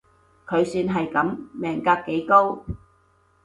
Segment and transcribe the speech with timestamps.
[0.47, 2.63] 佢算係噉，命格幾高